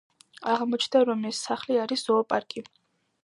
აღმოჩნდება, 0.53 1.05
რომ 1.09 1.27
ეს 1.33 1.43
სახლი 1.49 1.77
არის 1.83 2.07
ზოოპარკი. 2.09 2.65